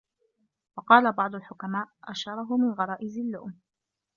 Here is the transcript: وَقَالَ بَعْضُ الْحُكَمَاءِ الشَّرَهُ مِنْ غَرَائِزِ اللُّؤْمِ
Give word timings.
وَقَالَ 0.77 1.11
بَعْضُ 1.13 1.35
الْحُكَمَاءِ 1.35 1.87
الشَّرَهُ 2.09 2.57
مِنْ 2.57 2.71
غَرَائِزِ 2.71 3.17
اللُّؤْمِ 3.17 3.53